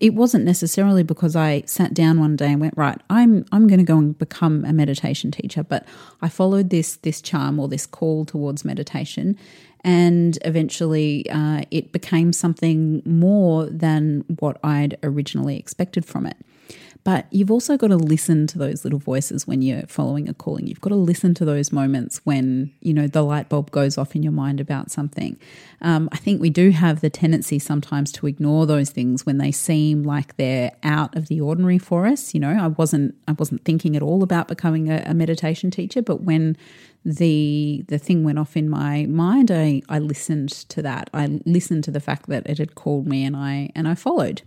it 0.00 0.14
wasn't 0.14 0.44
necessarily 0.44 1.02
because 1.02 1.36
I 1.36 1.62
sat 1.66 1.94
down 1.94 2.18
one 2.18 2.34
day 2.34 2.46
and 2.46 2.60
went 2.60 2.74
right. 2.76 3.00
I'm 3.08 3.44
I'm 3.52 3.66
going 3.66 3.78
to 3.78 3.84
go 3.84 3.98
and 3.98 4.18
become 4.18 4.64
a 4.64 4.72
meditation 4.72 5.30
teacher, 5.30 5.62
but 5.62 5.86
I 6.22 6.28
followed 6.28 6.70
this 6.70 6.96
this 6.96 7.20
charm 7.20 7.60
or 7.60 7.68
this 7.68 7.86
call 7.86 8.24
towards 8.24 8.64
meditation, 8.64 9.36
and 9.82 10.38
eventually 10.44 11.28
uh, 11.30 11.62
it 11.70 11.92
became 11.92 12.32
something 12.32 13.02
more 13.04 13.66
than 13.66 14.24
what 14.38 14.58
I'd 14.64 14.98
originally 15.02 15.56
expected 15.56 16.04
from 16.04 16.26
it. 16.26 16.36
But 17.02 17.26
you've 17.30 17.50
also 17.50 17.76
got 17.76 17.88
to 17.88 17.96
listen 17.96 18.46
to 18.48 18.58
those 18.58 18.84
little 18.84 18.98
voices 18.98 19.46
when 19.46 19.62
you're 19.62 19.86
following 19.86 20.28
a 20.28 20.34
calling. 20.34 20.66
You've 20.66 20.80
got 20.80 20.90
to 20.90 20.96
listen 20.96 21.32
to 21.34 21.44
those 21.44 21.72
moments 21.72 22.20
when, 22.24 22.72
you 22.80 22.92
know, 22.92 23.06
the 23.06 23.22
light 23.22 23.48
bulb 23.48 23.70
goes 23.70 23.96
off 23.96 24.14
in 24.14 24.22
your 24.22 24.32
mind 24.32 24.60
about 24.60 24.90
something. 24.90 25.38
Um, 25.80 26.10
I 26.12 26.18
think 26.18 26.40
we 26.40 26.50
do 26.50 26.70
have 26.70 27.00
the 27.00 27.08
tendency 27.08 27.58
sometimes 27.58 28.12
to 28.12 28.26
ignore 28.26 28.66
those 28.66 28.90
things 28.90 29.24
when 29.24 29.38
they 29.38 29.50
seem 29.50 30.02
like 30.02 30.36
they're 30.36 30.72
out 30.82 31.16
of 31.16 31.28
the 31.28 31.40
ordinary 31.40 31.78
for 31.78 32.06
us. 32.06 32.34
You 32.34 32.40
know, 32.40 32.50
I 32.50 32.66
wasn't 32.66 33.14
I 33.26 33.32
wasn't 33.32 33.64
thinking 33.64 33.96
at 33.96 34.02
all 34.02 34.22
about 34.22 34.48
becoming 34.48 34.90
a, 34.90 35.02
a 35.06 35.14
meditation 35.14 35.70
teacher, 35.70 36.02
but 36.02 36.22
when 36.22 36.56
the 37.04 37.82
the 37.88 37.98
thing 37.98 38.24
went 38.24 38.38
off 38.38 38.56
in 38.56 38.68
my 38.68 39.06
mind, 39.06 39.50
I, 39.50 39.80
I 39.88 39.98
listened 40.00 40.50
to 40.50 40.82
that. 40.82 41.08
I 41.14 41.40
listened 41.46 41.84
to 41.84 41.90
the 41.90 42.00
fact 42.00 42.28
that 42.28 42.46
it 42.46 42.58
had 42.58 42.74
called 42.74 43.06
me 43.06 43.24
and 43.24 43.34
I 43.34 43.70
and 43.74 43.88
I 43.88 43.94
followed. 43.94 44.42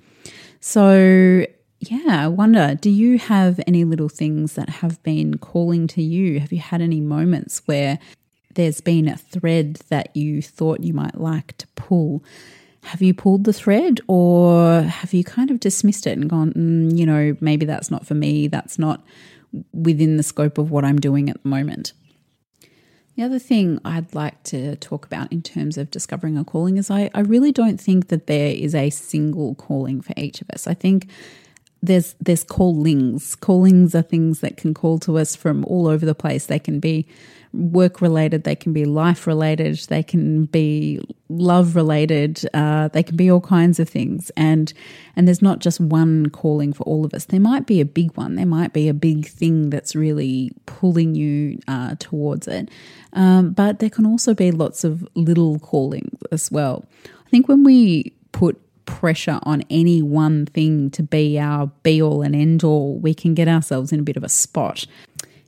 So 0.59 1.45
yeah, 1.91 2.25
I 2.25 2.27
wonder 2.27 2.75
do 2.75 2.89
you 2.89 3.17
have 3.17 3.59
any 3.67 3.83
little 3.83 4.09
things 4.09 4.53
that 4.53 4.69
have 4.69 5.01
been 5.03 5.37
calling 5.37 5.87
to 5.87 6.01
you? 6.01 6.39
Have 6.39 6.51
you 6.51 6.59
had 6.59 6.81
any 6.81 6.99
moments 6.99 7.61
where 7.65 7.99
there's 8.55 8.81
been 8.81 9.07
a 9.07 9.17
thread 9.17 9.75
that 9.89 10.15
you 10.15 10.41
thought 10.41 10.81
you 10.81 10.93
might 10.93 11.19
like 11.19 11.57
to 11.57 11.67
pull? 11.75 12.23
Have 12.83 13.01
you 13.01 13.13
pulled 13.13 13.45
the 13.45 13.53
thread 13.53 14.01
or 14.07 14.81
have 14.81 15.13
you 15.13 15.23
kind 15.23 15.49
of 15.51 15.59
dismissed 15.59 16.05
it 16.05 16.17
and 16.17 16.29
gone, 16.29 16.53
mm, 16.53 16.97
you 16.97 17.05
know, 17.05 17.35
maybe 17.39 17.65
that's 17.65 17.89
not 17.89 18.05
for 18.05 18.13
me, 18.13 18.47
that's 18.47 18.77
not 18.77 19.03
within 19.71 20.17
the 20.17 20.23
scope 20.23 20.57
of 20.57 20.71
what 20.71 20.83
I'm 20.83 20.99
doing 20.99 21.29
at 21.29 21.41
the 21.41 21.49
moment? 21.49 21.93
The 23.15 23.23
other 23.23 23.39
thing 23.39 23.79
I'd 23.85 24.15
like 24.15 24.41
to 24.43 24.75
talk 24.77 25.05
about 25.05 25.31
in 25.31 25.43
terms 25.43 25.77
of 25.77 25.91
discovering 25.91 26.37
a 26.37 26.43
calling 26.43 26.77
is 26.77 26.89
I, 26.89 27.11
I 27.13 27.19
really 27.21 27.51
don't 27.51 27.79
think 27.79 28.07
that 28.07 28.25
there 28.25 28.49
is 28.49 28.73
a 28.73 28.89
single 28.89 29.53
calling 29.55 30.01
for 30.01 30.13
each 30.17 30.41
of 30.41 30.49
us. 30.49 30.65
I 30.65 30.73
think 30.73 31.07
there's 31.83 32.15
there's 32.21 32.43
callings. 32.45 33.35
Callings 33.35 33.93
are 33.93 34.01
things 34.01 34.39
that 34.39 34.55
can 34.57 34.73
call 34.73 34.97
to 34.99 35.17
us 35.17 35.35
from 35.35 35.65
all 35.65 35.87
over 35.87 36.05
the 36.05 36.15
place. 36.15 36.45
They 36.45 36.57
can 36.57 36.79
be 36.79 37.05
work 37.51 38.01
related, 38.01 38.45
they 38.45 38.55
can 38.55 38.73
be 38.73 38.83
life 38.85 39.27
related, 39.27 39.77
they 39.89 40.01
can 40.01 40.45
be 40.45 40.99
love 41.29 41.75
related, 41.75 42.43
uh, 42.53 42.87
they 42.87 43.03
can 43.03 43.15
be 43.15 43.29
all 43.29 43.41
kinds 43.41 43.79
of 43.79 43.87
things. 43.87 44.31
And 44.37 44.73
and 45.15 45.27
there's 45.27 45.41
not 45.41 45.59
just 45.59 45.79
one 45.79 46.29
calling 46.29 46.71
for 46.71 46.83
all 46.83 47.05
of 47.05 47.13
us. 47.13 47.25
There 47.25 47.39
might 47.39 47.67
be 47.67 47.81
a 47.81 47.85
big 47.85 48.15
one. 48.15 48.35
There 48.35 48.45
might 48.45 48.71
be 48.71 48.87
a 48.87 48.93
big 48.93 49.27
thing 49.27 49.69
that's 49.69 49.93
really 49.93 50.51
pulling 50.65 51.15
you 51.15 51.59
uh, 51.67 51.95
towards 51.99 52.47
it. 52.47 52.69
Um, 53.11 53.51
but 53.51 53.79
there 53.79 53.89
can 53.89 54.05
also 54.05 54.33
be 54.33 54.51
lots 54.51 54.85
of 54.85 55.05
little 55.15 55.59
callings 55.59 56.17
as 56.31 56.49
well. 56.49 56.85
I 57.05 57.29
think 57.29 57.49
when 57.49 57.63
we 57.65 58.13
put 58.31 58.59
pressure 58.85 59.39
on 59.43 59.63
any 59.69 60.01
one 60.01 60.45
thing 60.45 60.89
to 60.91 61.03
be 61.03 61.39
our 61.39 61.67
be 61.83 62.01
all 62.01 62.21
and 62.21 62.35
end 62.35 62.63
all, 62.63 62.97
we 62.99 63.13
can 63.13 63.33
get 63.33 63.47
ourselves 63.47 63.91
in 63.91 63.99
a 63.99 64.03
bit 64.03 64.17
of 64.17 64.23
a 64.23 64.29
spot. 64.29 64.85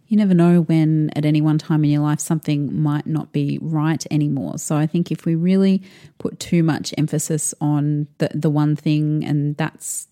You 0.07 0.17
never 0.17 0.33
know 0.33 0.61
when 0.61 1.09
at 1.15 1.25
any 1.25 1.41
one 1.41 1.57
time 1.57 1.83
in 1.83 1.89
your 1.89 2.01
life 2.01 2.19
something 2.19 2.81
might 2.81 3.07
not 3.07 3.31
be 3.31 3.57
right 3.61 4.03
anymore. 4.11 4.59
So 4.59 4.75
I 4.75 4.85
think 4.85 5.11
if 5.11 5.25
we 5.25 5.35
really 5.35 5.81
put 6.19 6.39
too 6.39 6.61
much 6.63 6.93
emphasis 6.97 7.53
on 7.59 8.07
the, 8.19 8.29
the 8.33 8.49
one 8.49 8.75
thing 8.75 9.25
and 9.25 9.57
that's 9.57 10.07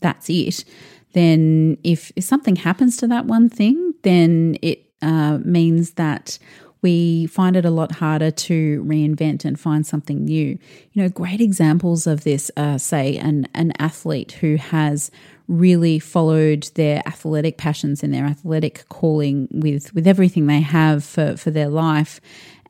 that's 0.00 0.28
it, 0.30 0.64
then 1.12 1.78
if, 1.82 2.12
if 2.14 2.24
something 2.24 2.56
happens 2.56 2.96
to 2.98 3.06
that 3.08 3.24
one 3.24 3.48
thing, 3.48 3.94
then 4.02 4.56
it 4.62 4.84
uh, 5.02 5.38
means 5.38 5.92
that 5.92 6.38
we 6.82 7.26
find 7.26 7.56
it 7.56 7.64
a 7.64 7.70
lot 7.70 7.92
harder 7.92 8.30
to 8.30 8.82
reinvent 8.84 9.44
and 9.44 9.58
find 9.58 9.86
something 9.86 10.24
new. 10.24 10.58
You 10.92 11.02
know, 11.02 11.08
great 11.08 11.40
examples 11.40 12.06
of 12.06 12.24
this 12.24 12.50
are, 12.56 12.78
say, 12.78 13.16
an, 13.16 13.48
an 13.54 13.72
athlete 13.78 14.32
who 14.32 14.56
has 14.56 15.10
really 15.48 15.98
followed 15.98 16.70
their 16.74 17.02
athletic 17.06 17.56
passions 17.56 18.02
and 18.02 18.12
their 18.12 18.26
athletic 18.26 18.84
calling 18.90 19.48
with, 19.50 19.94
with 19.94 20.06
everything 20.06 20.46
they 20.46 20.60
have 20.60 21.02
for, 21.02 21.36
for 21.36 21.50
their 21.50 21.68
life 21.68 22.20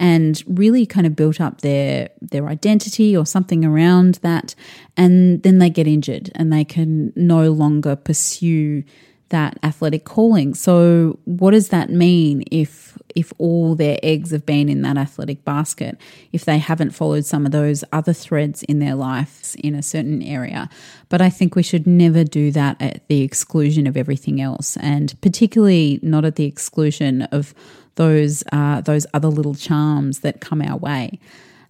and 0.00 0.42
really 0.46 0.86
kind 0.86 1.06
of 1.06 1.16
built 1.16 1.40
up 1.40 1.60
their 1.60 2.08
their 2.20 2.46
identity 2.48 3.16
or 3.16 3.26
something 3.26 3.64
around 3.64 4.14
that 4.16 4.54
and 4.96 5.42
then 5.42 5.58
they 5.58 5.68
get 5.68 5.86
injured 5.86 6.30
and 6.34 6.52
they 6.52 6.64
can 6.64 7.12
no 7.16 7.50
longer 7.50 7.96
pursue 7.96 8.84
that 9.30 9.58
athletic 9.62 10.04
calling. 10.04 10.54
So 10.54 11.18
what 11.24 11.50
does 11.50 11.68
that 11.68 11.90
mean 11.90 12.44
if 12.50 12.96
if 13.14 13.32
all 13.38 13.74
their 13.74 13.98
eggs 14.02 14.30
have 14.30 14.44
been 14.46 14.68
in 14.68 14.82
that 14.82 14.96
athletic 14.96 15.44
basket, 15.44 15.98
if 16.32 16.44
they 16.44 16.58
haven't 16.58 16.90
followed 16.90 17.24
some 17.24 17.46
of 17.46 17.52
those 17.52 17.82
other 17.92 18.12
threads 18.12 18.62
in 18.64 18.78
their 18.78 18.94
lives 18.94 19.56
in 19.56 19.74
a 19.74 19.82
certain 19.82 20.22
area? 20.22 20.68
But 21.08 21.20
I 21.20 21.30
think 21.30 21.54
we 21.54 21.62
should 21.62 21.86
never 21.86 22.24
do 22.24 22.50
that 22.52 22.80
at 22.80 23.06
the 23.08 23.22
exclusion 23.22 23.86
of 23.86 23.96
everything 23.96 24.40
else, 24.40 24.76
and 24.78 25.18
particularly 25.20 25.98
not 26.02 26.24
at 26.24 26.36
the 26.36 26.44
exclusion 26.44 27.22
of 27.22 27.54
those 27.96 28.44
uh, 28.52 28.80
those 28.80 29.06
other 29.12 29.28
little 29.28 29.54
charms 29.54 30.20
that 30.20 30.40
come 30.40 30.62
our 30.62 30.76
way. 30.76 31.18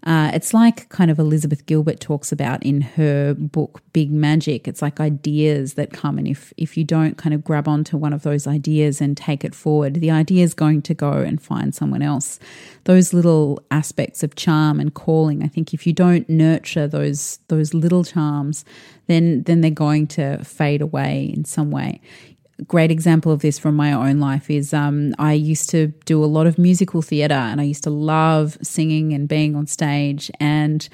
Uh, 0.04 0.30
it's 0.32 0.54
like 0.54 0.88
kind 0.90 1.10
of 1.10 1.18
Elizabeth 1.18 1.66
Gilbert 1.66 1.98
talks 1.98 2.30
about 2.30 2.62
in 2.62 2.80
her 2.80 3.34
book 3.34 3.82
Big 3.92 4.12
Magic. 4.12 4.68
It's 4.68 4.80
like 4.80 5.00
ideas 5.00 5.74
that 5.74 5.92
come, 5.92 6.18
and 6.18 6.28
if 6.28 6.52
if 6.56 6.76
you 6.76 6.84
don't 6.84 7.18
kind 7.18 7.34
of 7.34 7.42
grab 7.42 7.66
onto 7.66 7.96
one 7.96 8.12
of 8.12 8.22
those 8.22 8.46
ideas 8.46 9.00
and 9.00 9.16
take 9.16 9.44
it 9.44 9.54
forward, 9.54 9.94
the 9.94 10.10
idea 10.10 10.44
is 10.44 10.54
going 10.54 10.82
to 10.82 10.94
go 10.94 11.12
and 11.12 11.42
find 11.42 11.74
someone 11.74 12.02
else. 12.02 12.38
Those 12.84 13.12
little 13.12 13.60
aspects 13.70 14.22
of 14.22 14.36
charm 14.36 14.78
and 14.78 14.94
calling, 14.94 15.42
I 15.42 15.48
think, 15.48 15.74
if 15.74 15.86
you 15.86 15.92
don't 15.92 16.28
nurture 16.28 16.86
those 16.86 17.40
those 17.48 17.74
little 17.74 18.04
charms, 18.04 18.64
then 19.08 19.42
then 19.42 19.62
they're 19.62 19.70
going 19.70 20.06
to 20.08 20.42
fade 20.44 20.80
away 20.80 21.32
in 21.34 21.44
some 21.44 21.72
way 21.72 22.00
great 22.66 22.90
example 22.90 23.30
of 23.30 23.40
this 23.40 23.58
from 23.58 23.76
my 23.76 23.92
own 23.92 24.18
life 24.18 24.50
is 24.50 24.74
um, 24.74 25.14
I 25.18 25.32
used 25.32 25.70
to 25.70 25.88
do 26.06 26.22
a 26.22 26.26
lot 26.26 26.46
of 26.46 26.58
musical 26.58 27.02
theatre 27.02 27.34
and 27.34 27.60
I 27.60 27.64
used 27.64 27.84
to 27.84 27.90
love 27.90 28.58
singing 28.62 29.12
and 29.12 29.28
being 29.28 29.54
on 29.54 29.66
stage. 29.66 30.30
And 30.40 30.88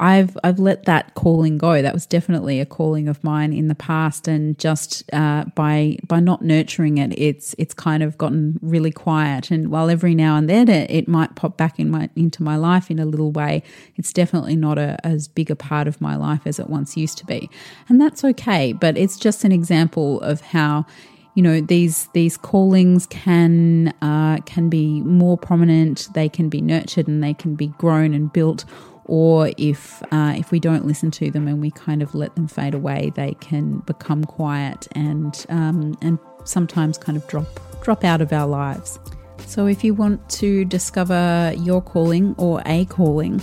I've 0.00 0.36
I've 0.42 0.58
let 0.58 0.86
that 0.86 1.14
calling 1.14 1.58
go. 1.58 1.82
That 1.82 1.92
was 1.92 2.06
definitely 2.06 2.58
a 2.58 2.64
calling 2.64 3.06
of 3.06 3.22
mine 3.22 3.52
in 3.52 3.68
the 3.68 3.74
past, 3.74 4.26
and 4.26 4.58
just 4.58 5.04
uh, 5.12 5.44
by 5.54 5.98
by 6.08 6.20
not 6.20 6.42
nurturing 6.42 6.96
it, 6.96 7.16
it's 7.18 7.54
it's 7.58 7.74
kind 7.74 8.02
of 8.02 8.16
gotten 8.16 8.58
really 8.62 8.90
quiet. 8.90 9.50
And 9.50 9.70
while 9.70 9.90
every 9.90 10.14
now 10.14 10.36
and 10.36 10.48
then 10.48 10.70
it, 10.70 10.90
it 10.90 11.06
might 11.06 11.36
pop 11.36 11.58
back 11.58 11.78
in 11.78 11.90
my 11.90 12.08
into 12.16 12.42
my 12.42 12.56
life 12.56 12.90
in 12.90 12.98
a 12.98 13.04
little 13.04 13.30
way, 13.30 13.62
it's 13.96 14.10
definitely 14.10 14.56
not 14.56 14.78
a, 14.78 14.96
as 15.04 15.28
big 15.28 15.50
a 15.50 15.56
part 15.56 15.86
of 15.86 16.00
my 16.00 16.16
life 16.16 16.46
as 16.46 16.58
it 16.58 16.70
once 16.70 16.96
used 16.96 17.18
to 17.18 17.26
be, 17.26 17.50
and 17.86 18.00
that's 18.00 18.24
okay. 18.24 18.72
But 18.72 18.96
it's 18.96 19.18
just 19.18 19.44
an 19.44 19.52
example 19.52 20.22
of 20.22 20.40
how 20.40 20.86
you 21.34 21.42
know 21.42 21.60
these 21.60 22.08
these 22.14 22.38
callings 22.38 23.06
can 23.06 23.88
uh, 24.00 24.38
can 24.46 24.70
be 24.70 25.02
more 25.02 25.36
prominent. 25.36 26.08
They 26.14 26.30
can 26.30 26.48
be 26.48 26.62
nurtured 26.62 27.06
and 27.06 27.22
they 27.22 27.34
can 27.34 27.54
be 27.54 27.66
grown 27.66 28.14
and 28.14 28.32
built. 28.32 28.64
Or 29.10 29.50
if 29.56 30.04
uh, 30.12 30.34
if 30.38 30.52
we 30.52 30.60
don't 30.60 30.86
listen 30.86 31.10
to 31.10 31.32
them 31.32 31.48
and 31.48 31.60
we 31.60 31.72
kind 31.72 32.00
of 32.00 32.14
let 32.14 32.36
them 32.36 32.46
fade 32.46 32.74
away, 32.74 33.10
they 33.16 33.34
can 33.40 33.78
become 33.80 34.22
quiet 34.22 34.86
and 34.92 35.34
um, 35.48 35.98
and 36.00 36.16
sometimes 36.44 36.96
kind 36.96 37.18
of 37.18 37.26
drop 37.26 37.48
drop 37.82 38.04
out 38.04 38.20
of 38.20 38.32
our 38.32 38.46
lives. 38.46 39.00
So 39.46 39.66
if 39.66 39.82
you 39.82 39.94
want 39.94 40.30
to 40.30 40.64
discover 40.64 41.52
your 41.56 41.82
calling 41.82 42.36
or 42.38 42.62
a 42.66 42.84
calling, 42.84 43.42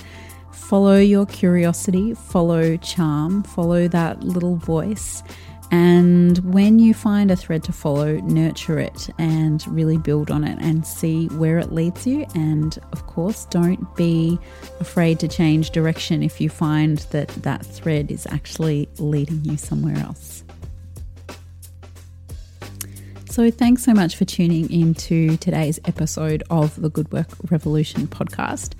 follow 0.53 0.99
your 0.99 1.25
curiosity, 1.25 2.13
follow 2.13 2.77
charm, 2.77 3.43
follow 3.43 3.89
that 3.89 4.23
little 4.23 4.55
voice 4.55 5.21
And 5.71 6.37
when 6.53 6.79
you 6.79 6.93
find 6.93 7.29
a 7.29 7.35
thread 7.35 7.63
to 7.65 7.73
follow, 7.73 8.15
nurture 8.21 8.79
it 8.79 9.09
and 9.17 9.65
really 9.67 9.97
build 9.97 10.31
on 10.31 10.43
it 10.43 10.57
and 10.61 10.85
see 10.87 11.27
where 11.27 11.57
it 11.59 11.73
leads 11.73 12.07
you. 12.07 12.25
And 12.35 12.77
of 12.93 13.05
course, 13.07 13.45
don't 13.45 13.95
be 13.95 14.39
afraid 14.79 15.19
to 15.19 15.27
change 15.27 15.71
direction 15.71 16.23
if 16.23 16.39
you 16.39 16.49
find 16.49 16.99
that 17.11 17.29
that 17.43 17.65
thread 17.65 18.11
is 18.11 18.25
actually 18.27 18.87
leading 18.97 19.43
you 19.43 19.57
somewhere 19.57 19.97
else. 19.97 20.43
So, 23.29 23.51
thanks 23.51 23.83
so 23.83 23.93
much 23.93 24.15
for 24.15 24.25
tuning 24.25 24.71
into 24.71 25.37
today's 25.37 25.79
episode 25.85 26.41
of 26.49 26.81
the 26.81 26.89
Good 26.89 27.11
Work 27.11 27.27
Revolution 27.51 28.07
podcast. 28.07 28.73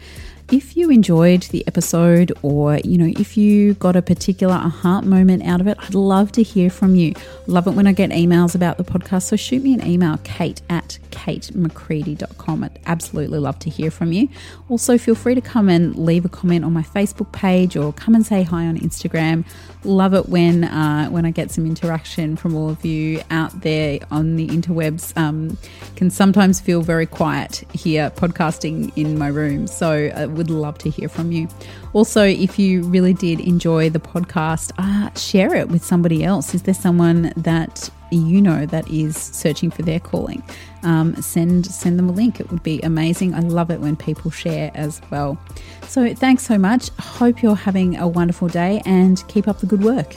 If 0.49 0.77
you 0.77 0.89
enjoyed 0.89 1.41
the 1.43 1.67
episode 1.67 2.31
or, 2.41 2.77
you 2.77 2.97
know, 2.97 3.13
if 3.19 3.35
you 3.35 3.73
got 3.73 3.97
a 3.97 4.01
particular 4.01 4.55
heart 4.55 5.03
moment 5.03 5.43
out 5.43 5.59
of 5.59 5.67
it, 5.67 5.77
I'd 5.77 5.93
love 5.93 6.31
to 6.33 6.43
hear 6.43 6.69
from 6.69 6.95
you. 6.95 7.15
Love 7.47 7.67
it 7.67 7.71
when 7.71 7.85
I 7.85 7.91
get 7.91 8.11
emails 8.11 8.55
about 8.55 8.77
the 8.77 8.85
podcast. 8.85 9.23
So 9.23 9.35
shoot 9.35 9.61
me 9.61 9.73
an 9.73 9.85
email, 9.85 10.17
kate 10.23 10.61
at 10.69 10.99
katemccready.com. 11.17 12.63
I'd 12.63 12.79
absolutely 12.85 13.39
love 13.39 13.57
to 13.59 13.69
hear 13.69 13.89
from 13.89 14.11
you. 14.11 14.29
Also, 14.69 14.97
feel 14.97 15.15
free 15.15 15.33
to 15.33 15.41
come 15.41 15.67
and 15.67 15.95
leave 15.95 16.25
a 16.25 16.29
comment 16.29 16.63
on 16.63 16.73
my 16.73 16.83
Facebook 16.83 17.31
page 17.31 17.75
or 17.75 17.91
come 17.91 18.13
and 18.13 18.25
say 18.25 18.43
hi 18.43 18.67
on 18.67 18.77
Instagram. 18.77 19.43
Love 19.83 20.13
it 20.13 20.29
when 20.29 20.65
uh, 20.65 21.07
when 21.07 21.25
I 21.25 21.31
get 21.31 21.49
some 21.49 21.65
interaction 21.65 22.35
from 22.35 22.55
all 22.55 22.69
of 22.69 22.85
you 22.85 23.21
out 23.31 23.61
there 23.61 23.99
on 24.11 24.35
the 24.35 24.47
interwebs. 24.47 25.17
Um, 25.17 25.57
can 25.95 26.09
sometimes 26.11 26.59
feel 26.59 26.81
very 26.81 27.07
quiet 27.07 27.63
here 27.73 28.11
podcasting 28.11 28.91
in 28.95 29.17
my 29.17 29.27
room, 29.27 29.65
so 29.65 30.11
I 30.15 30.27
would 30.27 30.51
love 30.51 30.77
to 30.79 30.89
hear 30.89 31.09
from 31.09 31.31
you. 31.31 31.47
Also, 31.93 32.23
if 32.23 32.59
you 32.59 32.83
really 32.83 33.13
did 33.13 33.39
enjoy 33.39 33.89
the 33.89 33.99
podcast, 33.99 34.71
uh, 34.77 35.11
share 35.17 35.55
it 35.55 35.69
with 35.69 35.83
somebody 35.83 36.23
else. 36.23 36.53
Is 36.53 36.63
there 36.63 36.73
someone 36.73 37.33
that 37.37 37.89
you 38.11 38.41
know 38.41 38.65
that 38.65 38.89
is 38.89 39.15
searching 39.15 39.71
for 39.71 39.81
their 39.81 39.99
calling? 39.99 40.43
Um, 40.83 41.15
send 41.21 41.65
send 41.65 41.97
them 41.97 42.09
a 42.09 42.11
link. 42.11 42.39
It 42.39 42.51
would 42.51 42.63
be 42.63 42.79
amazing. 42.81 43.33
I 43.33 43.39
love 43.39 43.71
it 43.71 43.79
when 43.79 43.95
people 43.95 44.31
share 44.31 44.71
as 44.73 45.01
well. 45.09 45.37
So 45.87 46.13
thanks 46.13 46.43
so 46.43 46.57
much. 46.57 46.89
Hope 46.99 47.41
you're 47.41 47.55
having 47.55 47.97
a 47.97 48.07
wonderful 48.07 48.47
day 48.47 48.81
and 48.85 49.23
keep 49.27 49.47
up 49.47 49.59
the 49.59 49.65
good 49.65 49.83
work. 49.83 50.15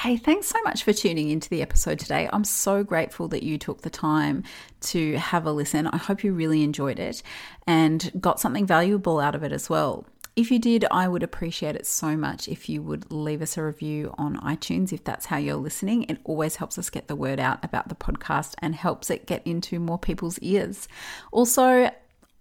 Hey, 0.00 0.18
thanks 0.18 0.46
so 0.46 0.60
much 0.62 0.84
for 0.84 0.92
tuning 0.92 1.30
into 1.30 1.48
the 1.48 1.62
episode 1.62 1.98
today. 1.98 2.28
I'm 2.30 2.44
so 2.44 2.84
grateful 2.84 3.28
that 3.28 3.42
you 3.42 3.56
took 3.56 3.80
the 3.80 3.88
time 3.88 4.44
to 4.82 5.16
have 5.16 5.46
a 5.46 5.52
listen. 5.52 5.86
I 5.86 5.96
hope 5.96 6.22
you 6.22 6.34
really 6.34 6.62
enjoyed 6.62 6.98
it 6.98 7.22
and 7.66 8.12
got 8.20 8.38
something 8.38 8.66
valuable 8.66 9.18
out 9.18 9.34
of 9.34 9.42
it 9.42 9.52
as 9.52 9.70
well. 9.70 10.04
If 10.36 10.50
you 10.50 10.58
did, 10.58 10.84
I 10.90 11.08
would 11.08 11.22
appreciate 11.22 11.76
it 11.76 11.86
so 11.86 12.14
much 12.14 12.46
if 12.46 12.68
you 12.68 12.82
would 12.82 13.10
leave 13.10 13.40
us 13.40 13.56
a 13.56 13.62
review 13.62 14.14
on 14.18 14.36
iTunes 14.40 14.92
if 14.92 15.02
that's 15.02 15.24
how 15.24 15.38
you're 15.38 15.56
listening. 15.56 16.02
It 16.10 16.18
always 16.24 16.56
helps 16.56 16.76
us 16.76 16.90
get 16.90 17.08
the 17.08 17.16
word 17.16 17.40
out 17.40 17.64
about 17.64 17.88
the 17.88 17.94
podcast 17.94 18.54
and 18.58 18.74
helps 18.74 19.08
it 19.08 19.24
get 19.24 19.46
into 19.46 19.80
more 19.80 19.98
people's 19.98 20.38
ears. 20.40 20.88
Also, 21.32 21.90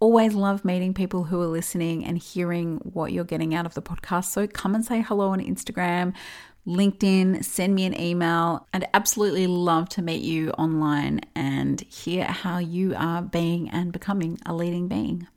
always 0.02 0.34
love 0.34 0.66
meeting 0.66 0.94
people 0.94 1.24
who 1.24 1.42
are 1.42 1.48
listening 1.48 2.04
and 2.04 2.18
hearing 2.18 2.80
what 2.84 3.14
you're 3.14 3.24
getting 3.24 3.56
out 3.56 3.66
of 3.66 3.76
the 3.76 3.82
podcast. 3.82 4.26
So 4.26 4.46
come 4.46 4.76
and 4.76 4.84
say 4.84 5.00
hello 5.00 5.30
on 5.30 5.40
Instagram. 5.40 6.14
LinkedIn, 6.68 7.46
send 7.46 7.76
me 7.76 7.86
an 7.86 8.00
email. 8.00 8.68
I'd 8.74 8.88
absolutely 8.94 9.46
love 9.46 9.88
to 9.90 10.02
meet 10.02 10.24
you 10.24 10.50
online 10.52 11.22
and 11.36 11.80
hear 11.82 12.26
how 12.26 12.58
you 12.58 12.96
are 12.98 13.22
being 13.22 13.70
and 13.70 13.92
becoming 13.92 14.40
a 14.46 14.54
leading 14.54 14.88
being. 14.88 15.28